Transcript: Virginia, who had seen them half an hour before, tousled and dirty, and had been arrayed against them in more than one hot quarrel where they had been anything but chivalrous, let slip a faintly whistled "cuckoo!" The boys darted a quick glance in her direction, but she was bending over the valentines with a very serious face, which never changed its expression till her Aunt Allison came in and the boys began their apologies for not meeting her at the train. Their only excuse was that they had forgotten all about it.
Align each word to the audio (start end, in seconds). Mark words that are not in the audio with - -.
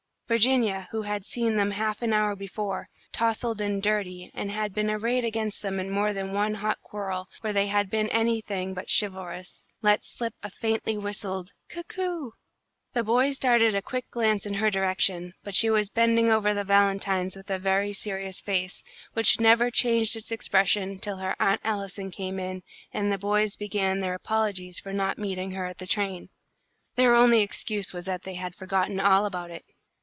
Virginia, 0.31 0.87
who 0.91 1.01
had 1.01 1.25
seen 1.25 1.57
them 1.57 1.71
half 1.71 2.01
an 2.01 2.13
hour 2.13 2.37
before, 2.37 2.87
tousled 3.11 3.59
and 3.59 3.83
dirty, 3.83 4.31
and 4.33 4.49
had 4.49 4.73
been 4.73 4.89
arrayed 4.89 5.25
against 5.25 5.61
them 5.61 5.77
in 5.77 5.89
more 5.89 6.13
than 6.13 6.31
one 6.31 6.53
hot 6.53 6.79
quarrel 6.79 7.27
where 7.41 7.51
they 7.51 7.67
had 7.67 7.89
been 7.89 8.07
anything 8.11 8.73
but 8.73 8.89
chivalrous, 8.89 9.65
let 9.81 10.05
slip 10.05 10.33
a 10.41 10.49
faintly 10.49 10.95
whistled 10.97 11.51
"cuckoo!" 11.67 12.31
The 12.93 13.03
boys 13.03 13.37
darted 13.37 13.75
a 13.75 13.81
quick 13.81 14.09
glance 14.09 14.45
in 14.45 14.53
her 14.53 14.71
direction, 14.71 15.33
but 15.43 15.53
she 15.53 15.69
was 15.69 15.89
bending 15.89 16.31
over 16.31 16.53
the 16.53 16.63
valentines 16.63 17.35
with 17.35 17.49
a 17.49 17.59
very 17.59 17.91
serious 17.91 18.39
face, 18.39 18.85
which 19.11 19.37
never 19.37 19.69
changed 19.69 20.15
its 20.15 20.31
expression 20.31 20.97
till 20.99 21.17
her 21.17 21.35
Aunt 21.41 21.59
Allison 21.65 22.09
came 22.09 22.39
in 22.39 22.63
and 22.93 23.11
the 23.11 23.17
boys 23.17 23.57
began 23.57 23.99
their 23.99 24.13
apologies 24.13 24.79
for 24.79 24.93
not 24.93 25.17
meeting 25.17 25.51
her 25.51 25.65
at 25.65 25.79
the 25.79 25.85
train. 25.87 26.29
Their 26.95 27.15
only 27.15 27.41
excuse 27.41 27.91
was 27.91 28.05
that 28.05 28.23
they 28.23 28.35
had 28.35 28.55
forgotten 28.55 28.97
all 28.97 29.25
about 29.25 29.51
it. 29.51 29.65